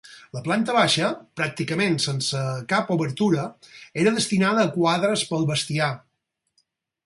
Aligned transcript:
La 0.35 0.41
planta 0.45 0.73
baixa, 0.77 1.09
pràcticament 1.39 1.97
sense 2.07 2.41
cap 2.73 2.91
obertura, 2.97 3.45
era 4.05 4.17
destinada 4.19 4.67
a 4.67 4.75
quadres 4.81 5.29
pel 5.33 5.49
bestiar. 5.55 5.95